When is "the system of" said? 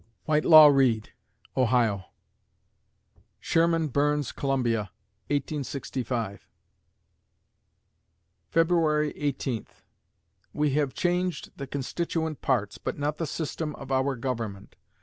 13.19-13.91